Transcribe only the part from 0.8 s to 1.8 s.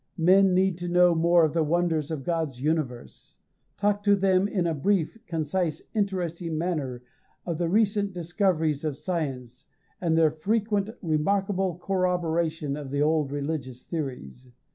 know more of the